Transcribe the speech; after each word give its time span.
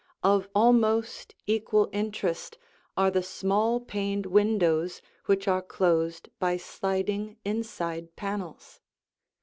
Of 0.23 0.49
almost 0.55 1.35
equal 1.45 1.87
interest 1.93 2.57
are 2.97 3.11
the 3.11 3.21
small 3.21 3.79
paned 3.79 4.25
windows 4.25 4.99
which 5.27 5.47
are 5.47 5.61
closed 5.61 6.29
by 6.39 6.57
sliding 6.57 7.37
inside 7.45 8.15
panels. 8.15 8.79